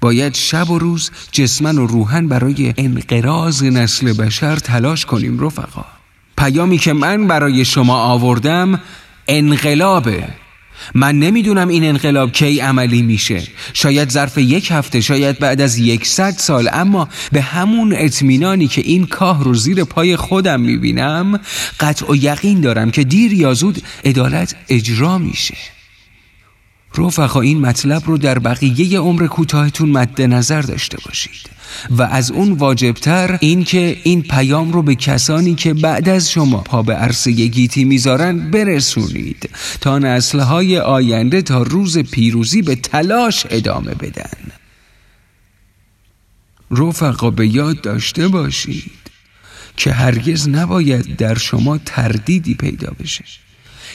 باید 0.00 0.34
شب 0.34 0.70
و 0.70 0.78
روز 0.78 1.10
جسمن 1.32 1.78
و 1.78 1.86
روحن 1.86 2.28
برای 2.28 2.74
انقراض 2.76 3.62
نسل 3.62 4.12
بشر 4.12 4.56
تلاش 4.56 5.06
کنیم 5.06 5.40
رفقا. 5.40 5.84
پیامی 6.38 6.78
که 6.78 6.92
من 6.92 7.26
برای 7.26 7.64
شما 7.64 7.96
آوردم 7.96 8.80
انقلابه 9.28 10.28
من 10.94 11.18
نمی‌دونم 11.18 11.68
این 11.68 11.84
انقلاب 11.84 12.32
کی 12.32 12.60
عملی 12.60 13.02
میشه. 13.02 13.42
شاید 13.72 14.10
ظرف 14.10 14.38
یک 14.38 14.70
هفته 14.70 15.00
شاید 15.00 15.38
بعد 15.38 15.60
از 15.60 15.78
یکصد 15.78 16.34
سال 16.38 16.68
اما 16.72 17.08
به 17.32 17.42
همون 17.42 17.94
اطمینانی 17.96 18.68
که 18.68 18.80
این 18.80 19.06
کاه 19.06 19.44
رو 19.44 19.54
زیر 19.54 19.84
پای 19.84 20.16
خودم 20.16 20.60
می‌بینم 20.60 21.40
قطع 21.80 22.12
و 22.12 22.16
یقین 22.16 22.60
دارم 22.60 22.90
که 22.90 23.04
دیر 23.04 23.32
یا 23.32 23.54
زود 23.54 23.82
عدالت 24.04 24.56
اجرا 24.68 25.18
میشه. 25.18 25.56
رفقا 26.98 27.40
این 27.40 27.60
مطلب 27.60 28.02
رو 28.06 28.18
در 28.18 28.38
بقیه 28.38 28.98
عمر 28.98 29.26
کوتاهتون 29.26 29.88
مد 29.88 30.22
نظر 30.22 30.62
داشته 30.62 30.98
باشید. 31.06 31.59
و 31.90 32.02
از 32.02 32.30
اون 32.30 32.52
واجبتر 32.52 33.38
این 33.40 33.64
که 33.64 33.96
این 34.02 34.22
پیام 34.22 34.72
رو 34.72 34.82
به 34.82 34.94
کسانی 34.94 35.54
که 35.54 35.74
بعد 35.74 36.08
از 36.08 36.30
شما 36.30 36.58
پا 36.58 36.82
به 36.82 36.94
عرصه 36.94 37.30
گیتی 37.30 37.84
می‌ذارن 37.84 38.50
برسونید 38.50 39.50
تا 39.80 39.98
نسلهای 39.98 40.78
آینده 40.78 41.42
تا 41.42 41.62
روز 41.62 41.98
پیروزی 41.98 42.62
به 42.62 42.74
تلاش 42.74 43.46
ادامه 43.50 43.94
بدن. 43.94 44.52
رفقا 46.70 47.30
به 47.30 47.48
یاد 47.48 47.80
داشته 47.80 48.28
باشید 48.28 48.92
که 49.76 49.92
هرگز 49.92 50.48
نباید 50.48 51.16
در 51.16 51.38
شما 51.38 51.78
تردیدی 51.78 52.54
پیدا 52.54 52.92
بشه. 53.00 53.24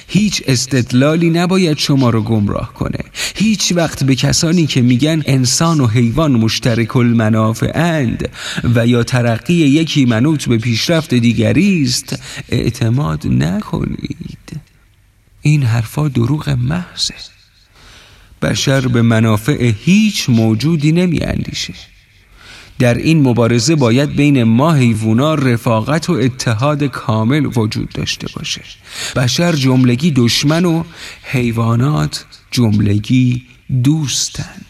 هیچ 0.07 0.43
استدلالی 0.47 1.29
نباید 1.29 1.77
شما 1.77 2.09
رو 2.09 2.21
گمراه 2.21 2.73
کنه. 2.73 2.99
هیچ 3.35 3.73
وقت 3.75 4.03
به 4.03 4.15
کسانی 4.15 4.67
که 4.67 4.81
میگن 4.81 5.23
انسان 5.25 5.79
و 5.79 5.87
حیوان 5.87 6.31
مشترک 6.31 6.95
المنافع 6.95 7.71
اند 7.75 8.29
و 8.75 8.87
یا 8.87 9.03
ترقی 9.03 9.53
یکی 9.53 10.05
منوط 10.05 10.47
به 10.47 10.57
پیشرفت 10.57 11.13
دیگری 11.13 11.83
است 11.83 12.19
اعتماد 12.49 13.27
نکنید. 13.27 14.61
این 15.41 15.63
حرفا 15.63 16.07
دروغ 16.07 16.49
محضه. 16.49 17.13
بشر 18.41 18.87
به 18.87 19.01
منافع 19.01 19.71
هیچ 19.85 20.29
موجودی 20.29 20.91
نمی 20.91 21.19
اندیشه 21.19 21.73
در 22.79 22.93
این 22.93 23.21
مبارزه 23.21 23.75
باید 23.75 24.15
بین 24.15 24.43
ما 24.43 24.73
حیوونا 24.73 25.35
رفاقت 25.35 26.09
و 26.09 26.13
اتحاد 26.13 26.83
کامل 26.83 27.45
وجود 27.45 27.89
داشته 27.89 28.27
باشه. 28.35 28.61
بشر 29.15 29.51
جملگی 29.51 30.11
دشمن 30.11 30.65
و 30.65 30.83
حیوانات 31.23 32.25
جملگی 32.51 33.43
دوستن. 33.83 34.61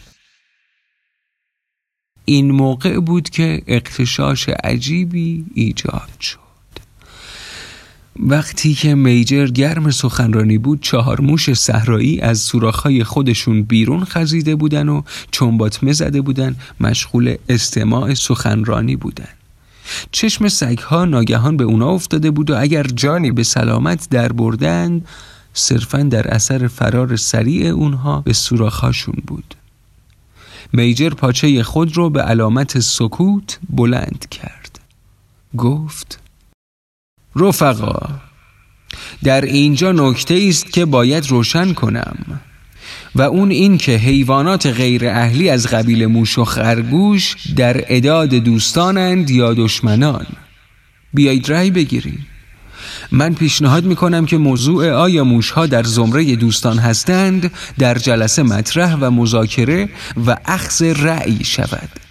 این 2.24 2.50
موقع 2.50 2.98
بود 2.98 3.30
که 3.30 3.62
اقتشاش 3.66 4.48
عجیبی 4.48 5.46
ایجاد 5.54 6.20
شد. 6.20 6.45
وقتی 8.18 8.74
که 8.74 8.94
میجر 8.94 9.46
گرم 9.46 9.90
سخنرانی 9.90 10.58
بود 10.58 10.82
چهار 10.82 11.20
موش 11.20 11.52
صحرایی 11.52 12.20
از 12.20 12.38
سوراخهای 12.38 13.04
خودشون 13.04 13.62
بیرون 13.62 14.04
خزیده 14.04 14.56
بودن 14.56 14.88
و 14.88 15.02
چنباتمه 15.30 15.92
زده 15.92 16.20
بودن. 16.20 16.56
مشغول 16.80 17.36
استماع 17.48 18.14
سخنرانی 18.14 18.96
بودن. 18.96 19.28
چشم 20.12 20.48
سگها 20.48 21.04
ناگهان 21.04 21.56
به 21.56 21.64
اونا 21.64 21.88
افتاده 21.88 22.30
بود 22.30 22.50
و 22.50 22.60
اگر 22.60 22.82
جانی 22.82 23.30
به 23.30 23.42
سلامت 23.42 24.08
در 24.10 24.32
بردن 24.32 25.02
صرفا 25.54 26.02
در 26.02 26.34
اثر 26.34 26.66
فرار 26.66 27.16
سریع 27.16 27.66
اونها 27.66 28.20
به 28.20 28.32
سوراخهاشون 28.32 29.22
بود. 29.26 29.54
میجر 30.72 31.10
پاچه 31.10 31.62
خود 31.62 31.96
رو 31.96 32.10
به 32.10 32.22
علامت 32.22 32.80
سکوت 32.80 33.58
بلند 33.70 34.26
کرد. 34.30 34.80
گفت 35.56 36.25
رفقا 37.36 38.08
در 39.24 39.40
اینجا 39.40 39.92
نکته 39.92 40.46
است 40.48 40.72
که 40.72 40.84
باید 40.84 41.30
روشن 41.30 41.72
کنم 41.72 42.40
و 43.14 43.22
اون 43.22 43.50
این 43.50 43.78
که 43.78 43.92
حیوانات 43.92 44.66
غیر 44.66 45.08
اهلی 45.08 45.48
از 45.48 45.66
قبیل 45.66 46.06
موش 46.06 46.38
و 46.38 46.44
خرگوش 46.44 47.36
در 47.56 47.84
اداد 47.88 48.28
دوستانند 48.28 49.30
یا 49.30 49.54
دشمنان. 49.54 50.26
بیایید 51.14 51.52
رأی 51.52 51.70
بگیریم. 51.70 52.26
من 53.12 53.34
پیشنهاد 53.34 53.84
می‌کنم 53.84 54.26
که 54.26 54.38
موضوع 54.38 54.90
آیا 54.90 55.24
موشها 55.24 55.66
در 55.66 55.82
زمره 55.82 56.36
دوستان 56.36 56.78
هستند 56.78 57.50
در 57.78 57.98
جلسه 57.98 58.42
مطرح 58.42 58.96
و 59.00 59.10
مذاکره 59.10 59.88
و 60.26 60.36
اخذ 60.46 60.82
رأی 60.82 61.44
شود. 61.44 62.05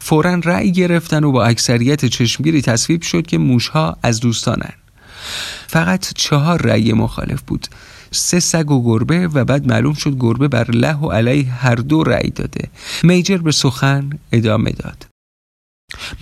فورا 0.00 0.34
رأی 0.34 0.72
گرفتن 0.72 1.24
و 1.24 1.32
با 1.32 1.44
اکثریت 1.44 2.04
چشمگیری 2.04 2.62
تصویب 2.62 3.02
شد 3.02 3.26
که 3.26 3.38
موشها 3.38 3.96
از 4.02 4.20
دوستانن. 4.20 4.72
فقط 5.66 6.12
چهار 6.14 6.62
رأی 6.62 6.92
مخالف 6.92 7.42
بود. 7.42 7.66
سه 8.10 8.40
سگ 8.40 8.70
و 8.70 8.84
گربه 8.84 9.28
و 9.28 9.44
بعد 9.44 9.66
معلوم 9.66 9.94
شد 9.94 10.16
گربه 10.20 10.48
بر 10.48 10.70
له 10.70 10.96
و 10.96 11.10
علیه 11.10 11.52
هر 11.52 11.74
دو 11.74 12.04
رأی 12.04 12.30
داده. 12.30 12.70
میجر 13.02 13.36
به 13.36 13.52
سخن 13.52 14.10
ادامه 14.32 14.70
داد. 14.70 15.06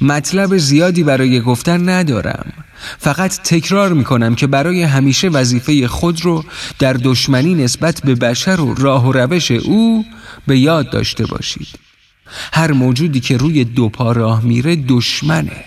مطلب 0.03 0.57
زیادی 0.57 1.05
برای 1.05 1.41
گفتن 1.41 1.89
ندارم. 1.89 2.53
فقط 2.99 3.41
تکرار 3.43 3.93
می‌کنم 3.93 4.35
که 4.35 4.47
برای 4.47 4.83
همیشه 4.83 5.29
وظیفه 5.29 5.89
خود 5.89 6.25
رو 6.25 6.45
در 6.79 6.93
دشمنی 6.93 7.55
نسبت 7.55 8.01
به 8.05 8.15
بشر 8.15 8.61
و 8.61 8.75
راه 8.75 9.09
و 9.09 9.13
روش 9.13 9.51
او 9.51 10.05
به 10.47 10.59
یاد 10.59 10.91
داشته 10.91 11.27
باشید. 11.27 11.69
هر 12.53 12.73
موجودی 12.73 13.21
که 13.21 13.37
روی 13.37 13.65
دو 13.65 13.89
پا 13.89 14.13
راه 14.13 14.45
میره 14.45 14.77
دشمنه. 14.77 15.65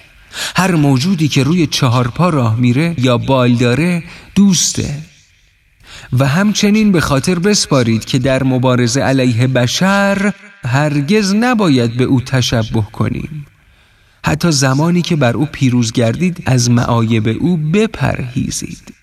هر 0.56 0.76
موجودی 0.76 1.28
که 1.28 1.44
روی 1.44 1.68
چهار 1.68 2.08
پا 2.08 2.30
راه 2.30 2.56
میره 2.56 2.96
یا 2.98 3.18
بال 3.18 3.54
داره 3.54 4.04
دوسته. 4.36 4.98
و 6.14 6.28
همچنین 6.28 6.92
به 6.92 7.02
خاطر 7.02 7.40
بسپارید 7.40 8.06
که 8.06 8.20
در 8.20 8.44
مبارزه 8.44 9.02
علیه 9.02 9.48
بشر 9.48 10.34
هرگز 10.64 11.34
نباید 11.34 11.98
به 11.98 12.04
او 12.04 12.22
تشبه 12.22 12.82
کنیم. 12.94 13.46
حتی 14.26 14.52
زمانی 14.52 15.02
که 15.02 15.16
بر 15.16 15.38
او 15.38 15.46
پیروز 15.46 15.92
گردید 15.92 16.44
از 16.46 16.72
معایب 16.72 17.38
او 17.40 17.58
بپرهیزید. 17.58 18.97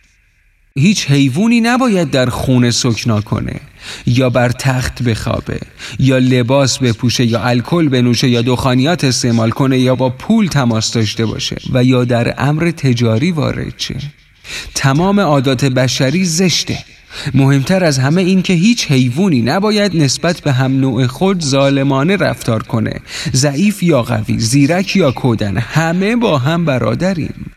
هیچ 0.78 1.10
حیوانی 1.10 1.60
نباید 1.60 2.10
در 2.10 2.26
خونه 2.26 2.70
سکنا 2.70 3.20
کنه. 3.20 3.60
یا 4.06 4.30
بر 4.30 4.48
تخت 4.48 5.02
بخوابه 5.02 5.60
یا 5.98 6.18
لباس 6.18 6.78
بپوشه 6.78 7.24
یا 7.24 7.42
الکل 7.42 7.88
بنوشه 7.88 8.28
یا 8.28 8.42
دخانیات 8.42 9.04
استعمال 9.04 9.50
کنه 9.50 9.78
یا 9.78 9.94
با 9.94 10.10
پول 10.10 10.46
تماس 10.46 10.92
داشته 10.92 11.26
باشه 11.26 11.56
و 11.72 11.84
یا 11.84 12.04
در 12.04 12.34
امر 12.38 12.70
تجاری 12.70 13.30
وارد 13.30 13.74
شه. 13.76 13.94
تمام 14.74 15.20
عادات 15.20 15.64
بشری 15.64 16.24
زشته. 16.24 16.78
مهمتر 17.34 17.84
از 17.84 17.98
همه 17.98 18.22
این 18.22 18.42
که 18.42 18.52
هیچ 18.52 18.90
حیوانی 18.90 19.42
نباید 19.42 19.96
نسبت 19.96 20.40
به 20.40 20.52
هم 20.52 20.80
نوع 20.80 21.06
خود 21.06 21.44
ظالمانه 21.44 22.16
رفتار 22.16 22.62
کنه. 22.62 23.00
ضعیف 23.34 23.82
یا 23.82 24.02
قوی 24.02 24.38
زیرک 24.38 24.96
یا 24.96 25.10
کودن 25.10 25.56
همه 25.56 26.16
با 26.16 26.38
هم 26.38 26.64
برادریم. 26.64 27.50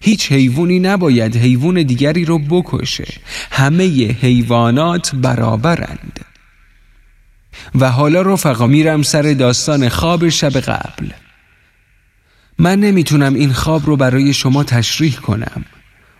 هیچ 0.00 0.32
حیوانی 0.32 0.80
نباید 0.80 1.36
حیوان 1.36 1.82
دیگری 1.82 2.24
رو 2.24 2.38
بکشه. 2.38 3.14
همه 3.50 3.84
حیوانات 4.20 5.14
برابرند. 5.14 6.20
و 7.74 7.90
حالا 7.90 8.22
رفقا 8.22 8.66
میرم 8.66 9.02
سر 9.02 9.22
داستان 9.22 9.88
خواب 9.88 10.28
شب 10.28 10.60
قبل. 10.60 11.10
من 12.58 12.80
نمی‌تونم 12.80 13.34
این 13.34 13.52
خواب 13.52 13.86
رو 13.86 13.96
برای 13.96 14.34
شما 14.34 14.64
تشریح 14.64 15.14
کنم. 15.14 15.64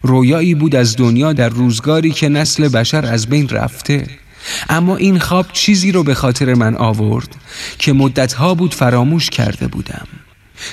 رویایی 0.03 0.55
بود 0.55 0.77
از 0.77 0.97
دنیا 0.97 1.33
در 1.33 1.49
روزگاری 1.49 2.11
که 2.11 2.29
نسل 2.29 2.69
بشر 2.69 3.07
از 3.07 3.27
بین 3.27 3.49
رفته. 3.49 4.07
اما 4.69 4.97
این 4.97 5.19
خواب 5.19 5.47
چیزی 5.53 5.93
رو 5.93 6.03
به 6.03 6.15
خاطر 6.15 6.55
من 6.55 6.77
آورد 6.77 7.37
که 7.79 7.93
مدتها 7.93 8.55
بود 8.55 8.75
فراموش 8.75 9.31
کرده 9.31 9.67
بودم. 9.67 10.07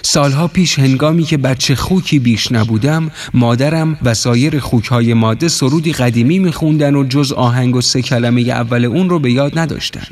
سالها 0.02 0.48
پیش 0.48 0.80
هنگامی 0.80 1.24
که 1.24 1.38
بچه 1.38 1.76
خوکی 1.76 2.20
بیش 2.20 2.52
نبودم 2.52 3.12
مادرم 3.34 3.98
و 4.04 4.14
سایر 4.14 4.60
خوکهای 4.60 5.14
ماده 5.14 5.48
سرودی 5.48 5.94
قدیمی 5.94 6.40
میخوندن 6.40 6.96
و 6.96 7.04
جز 7.04 7.32
آهنگ 7.32 7.76
و 7.76 7.82
سه 7.82 8.02
کلمه 8.02 8.42
اول 8.42 8.86
اون 8.86 9.10
رو 9.10 9.20
به 9.20 9.32
یاد 9.32 9.60
نداشتن. 9.60 10.08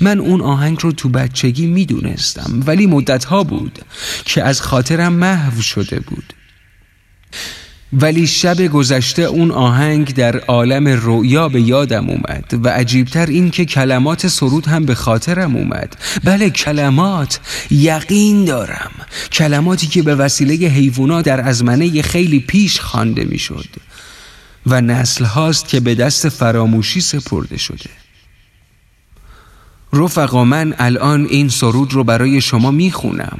من 0.00 0.20
اون 0.20 0.40
آهنگ 0.40 0.78
رو 0.80 0.92
تو 0.92 1.08
بچگی 1.08 1.66
می‌دونستم 1.66 2.62
ولی 2.66 2.86
مدتها 2.86 3.44
بود 3.44 3.78
که 4.24 4.42
از 4.42 4.62
خاطرم 4.62 5.12
محو 5.12 5.60
شده 5.62 6.00
بود. 6.00 6.32
ولی 7.92 8.26
شب 8.26 8.66
گذشته 8.66 9.22
اون 9.22 9.50
آهنگ 9.50 10.14
در 10.14 10.38
عالم 10.38 10.88
رویا 10.88 11.48
به 11.48 11.60
یادم 11.60 12.10
اومد 12.10 12.44
و 12.64 12.68
عجیبتر 12.68 13.26
این 13.26 13.50
که 13.50 13.64
کلمات 13.64 14.26
سرود 14.26 14.66
هم 14.66 14.84
به 14.84 14.94
خاطرم 14.94 15.56
اومد. 15.56 15.96
بله 16.24 16.50
کلمات 16.50 17.40
یقین 17.70 18.44
دارم. 18.44 18.90
کلماتی 19.32 19.86
که 19.86 20.02
به 20.02 20.14
وسیله 20.14 20.54
حیوانات 20.54 21.24
در 21.24 21.48
ازمنه 21.48 22.02
خیلی 22.02 22.40
پیش 22.40 22.80
خوانده 22.80 23.24
می‌شد 23.24 23.68
و 24.66 24.80
نسل 24.80 25.24
هاست 25.24 25.68
که 25.68 25.80
به 25.80 25.94
دست 25.94 26.28
فراموشی 26.28 27.00
سپرده 27.00 27.56
شده. 27.56 27.90
رفقا 29.92 30.44
من 30.44 30.74
الان 30.78 31.26
این 31.30 31.48
سرود 31.48 31.92
رو 31.92 32.04
برای 32.04 32.40
شما 32.40 32.70
می‌خونم. 32.70 33.38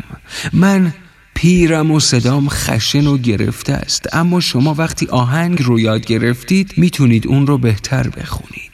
من 0.52 0.94
پیرم 1.34 1.90
و 1.90 2.00
صدام 2.00 2.48
خشن 2.48 3.06
و 3.06 3.18
گرفته 3.18 3.72
است 3.72 4.14
اما 4.14 4.40
شما 4.40 4.74
وقتی 4.74 5.06
آهنگ 5.06 5.62
رو 5.62 5.80
یاد 5.80 6.06
گرفتید 6.06 6.72
می‌تونید 6.76 7.26
اون 7.26 7.46
رو 7.46 7.58
بهتر 7.58 8.08
بخونید. 8.08 8.72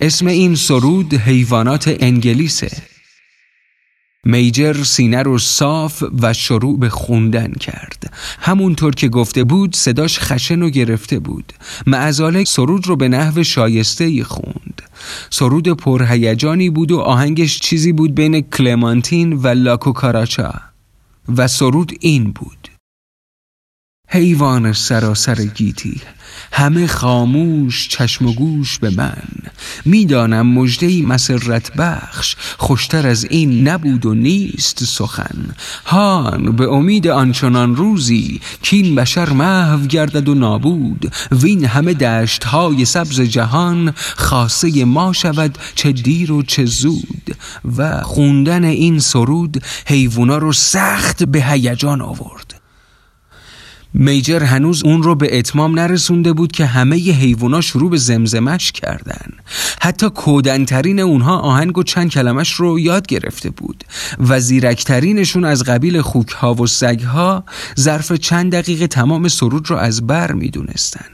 اسم 0.00 0.26
این 0.26 0.54
سرود 0.54 1.14
حیوانات 1.14 1.96
انگلیسه. 2.00 2.70
میجر 4.24 4.84
سینه 4.84 5.22
رو 5.22 5.38
صاف 5.38 6.04
و 6.22 6.32
شروع 6.32 6.78
به 6.78 6.88
خوندن 6.88 7.52
کرد. 7.52 8.12
همونطور 8.40 8.94
که 8.94 9.08
گفته 9.08 9.44
بود 9.44 9.76
صداش 9.76 10.18
خشن 10.18 10.62
و 10.62 10.70
گرفته 10.70 11.18
بود. 11.18 11.52
معزاله 11.86 12.44
سرود 12.44 12.86
رو 12.86 12.96
به 12.96 13.08
نحو 13.08 13.42
شایسته 13.42 14.24
خوند. 14.24 14.82
سرود 15.30 15.68
پرهیجانی 15.68 16.70
بود 16.70 16.92
و 16.92 16.98
آهنگش 16.98 17.60
چیزی 17.60 17.92
بود 17.92 18.14
بین 18.14 18.40
کلمانتین 18.40 19.32
و 19.32 19.46
لاکو 19.46 19.92
کاراچا 19.92 20.52
و 21.36 21.48
سرود 21.48 21.92
این 22.00 22.24
بود 22.24 22.69
حیوان 24.12 24.72
سراسر 24.72 25.44
گیتی. 25.44 26.00
همه 26.52 26.86
خاموش 26.86 27.88
چشم 27.88 28.26
و 28.26 28.32
گوش 28.32 28.78
به 28.78 28.90
من. 28.90 29.22
می‌دانم 29.84 30.46
مجدهی 30.46 31.02
مسرت 31.02 31.72
بخش 31.72 32.36
خوشتر 32.58 33.06
از 33.06 33.24
این 33.24 33.68
نبود 33.68 34.06
و 34.06 34.14
نیست 34.14 34.84
سخن. 34.84 35.54
هان 35.84 36.56
به 36.56 36.72
امید 36.72 37.08
آنچنان 37.08 37.76
روزی 37.76 38.40
کین 38.62 38.94
بشر 38.94 39.30
محو 39.30 39.86
گردد 39.86 40.28
و 40.28 40.34
نابود. 40.34 41.12
وین 41.32 41.64
همه 41.64 41.94
دشت 41.94 42.44
های 42.44 42.84
سبز 42.84 43.20
جهان 43.20 43.94
خاصه 44.16 44.84
ما 44.84 45.12
شود 45.12 45.58
چه 45.74 45.92
دیر 45.92 46.32
و 46.32 46.42
چه 46.42 46.64
زود. 46.64 47.36
و 47.76 48.02
خوندن 48.02 48.64
این 48.64 48.98
سرود 48.98 49.62
حیوونا 49.86 50.38
رو 50.38 50.52
سخت 50.52 51.24
به 51.24 51.44
هیجان 51.44 52.02
آورد. 52.02 52.59
میجر 53.94 54.42
هنوز 54.42 54.84
اون 54.84 55.02
رو 55.02 55.14
به 55.14 55.38
اتمام 55.38 55.78
نرسونده 55.78 56.32
بود 56.32 56.52
که 56.52 56.66
همه 56.66 56.98
ی 56.98 57.12
حیوونا 57.12 57.60
شروع 57.60 57.90
به 57.90 57.96
زمزمش 57.96 58.72
کردن. 58.72 59.30
حتی 59.80 60.10
کودنترین 60.10 61.00
اونها 61.00 61.38
آهنگ 61.38 61.78
و 61.78 61.82
چند 61.82 62.10
کلمش 62.10 62.52
رو 62.52 62.80
یاد 62.80 63.06
گرفته 63.06 63.50
بود 63.50 63.84
و 64.28 64.40
زیرکترینشون 64.40 65.44
از 65.44 65.64
قبیل 65.64 66.00
خوک 66.00 66.28
ها 66.28 66.54
و 66.54 66.66
سگ 66.66 67.00
ها 67.00 67.44
ظرف 67.80 68.12
چند 68.12 68.52
دقیقه 68.52 68.86
تمام 68.86 69.28
سرود 69.28 69.70
رو 69.70 69.76
از 69.76 70.06
بر 70.06 70.32
می‌دونستن. 70.32 71.06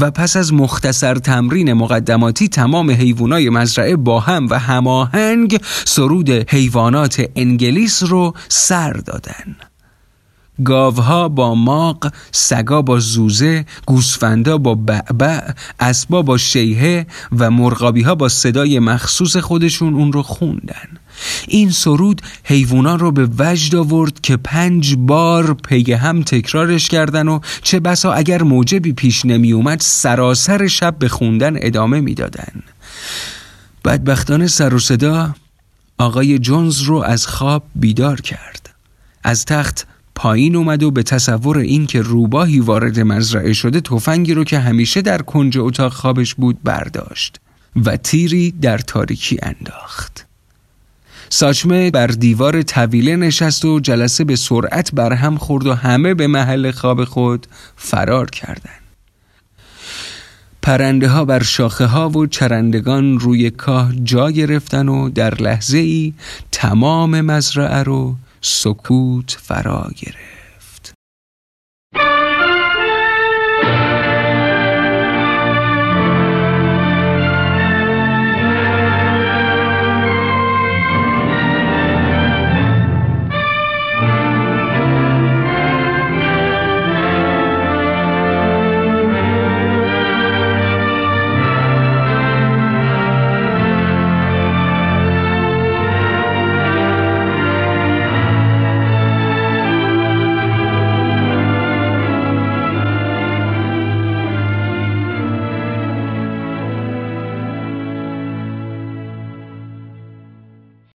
و 0.00 0.10
پس 0.10 0.36
از 0.36 0.52
مختصر 0.52 1.14
تمرین 1.14 1.72
مقدماتی 1.72 2.48
تمام 2.48 2.90
حیوانای 2.90 3.50
مزرعه 3.50 3.96
با 3.96 4.20
هم 4.20 4.48
و 4.50 4.54
هماهنگ 4.54 5.60
سرود 5.84 6.30
حیوانات 6.30 7.22
انگلیس 7.36 8.02
رو 8.02 8.34
سر 8.48 8.92
دادن. 8.92 9.56
گاوها 10.64 11.28
با 11.28 11.54
ماق، 11.54 12.12
سگا 12.32 12.82
با 12.82 13.00
زوزه، 13.00 13.64
گوسفندا 13.86 14.58
با 14.58 14.74
بعبع، 14.74 15.40
اسبا 15.80 16.22
با 16.22 16.38
شیهه 16.38 17.06
و 17.38 17.50
مرغابی 17.50 18.02
ها 18.02 18.14
با 18.14 18.28
صدای 18.28 18.78
مخصوص 18.78 19.36
خودشون 19.36 19.94
اون 19.94 20.12
رو 20.12 20.22
خوندن 20.22 20.88
این 21.48 21.70
سرود 21.70 22.22
حیوانان 22.44 22.98
رو 22.98 23.12
به 23.12 23.28
وجد 23.38 23.74
آورد 23.74 24.20
که 24.20 24.36
پنج 24.36 24.94
بار 24.98 25.54
پی 25.54 25.92
هم 25.92 26.22
تکرارش 26.22 26.88
کردن 26.88 27.28
و 27.28 27.40
چه 27.62 27.80
بسا 27.80 28.12
اگر 28.12 28.42
موجبی 28.42 28.92
پیش 28.92 29.24
نمی 29.24 29.52
اومد 29.52 29.80
سراسر 29.80 30.66
شب 30.66 30.98
به 30.98 31.08
خوندن 31.08 31.56
ادامه 31.56 32.00
می‌دادن. 32.00 32.62
بدبختانه 33.84 34.46
سر 34.46 34.74
و 34.74 34.78
صدا 34.78 35.34
آقای 35.98 36.38
جونز 36.38 36.80
رو 36.80 36.96
از 36.96 37.26
خواب 37.26 37.62
بیدار 37.74 38.20
کرد 38.20 38.70
از 39.24 39.44
تخت 39.44 39.86
پایین 40.14 40.56
اومد 40.56 40.82
و 40.82 40.90
به 40.90 41.02
تصور 41.02 41.58
این 41.58 41.86
که 41.86 42.02
روباهی 42.02 42.60
وارد 42.60 43.00
مزرعه 43.00 43.52
شده 43.52 43.80
تفنگی 43.80 44.34
رو 44.34 44.44
که 44.44 44.58
همیشه 44.58 45.02
در 45.02 45.22
کنج 45.22 45.58
اتاق 45.58 45.92
خوابش 45.92 46.34
بود 46.34 46.62
برداشت 46.64 47.40
و 47.84 47.96
تیری 47.96 48.50
در 48.50 48.78
تاریکی 48.78 49.38
انداخت 49.42 50.26
ساچمه 51.28 51.90
بر 51.90 52.06
دیوار 52.06 52.62
طویله 52.62 53.16
نشست 53.16 53.64
و 53.64 53.80
جلسه 53.80 54.24
به 54.24 54.36
سرعت 54.36 54.94
برهم 54.94 55.38
خورد 55.38 55.66
و 55.66 55.74
همه 55.74 56.14
به 56.14 56.26
محل 56.26 56.70
خواب 56.70 57.04
خود 57.04 57.46
فرار 57.76 58.30
کردند. 58.30 58.82
پرنده 60.62 61.08
ها 61.08 61.24
بر 61.24 61.42
شاخه 61.42 61.86
ها 61.86 62.08
و 62.08 62.26
چرندگان 62.26 63.18
روی 63.18 63.50
کاه 63.50 63.92
جا 64.04 64.30
گرفتن 64.30 64.88
و 64.88 65.08
در 65.08 65.34
لحظه 65.34 65.78
ای 65.78 66.14
تمام 66.52 67.20
مزرعه 67.20 67.82
رو 67.82 68.16
سکوت 68.42 69.30
فرا 69.30 69.88
گرفت. 69.96 70.41